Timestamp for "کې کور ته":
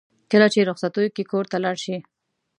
1.15-1.57